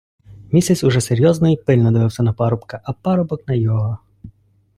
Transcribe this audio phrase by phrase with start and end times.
[0.51, 3.97] Місяць уже серйозно й пильно дивився на парубка, а парубок на його.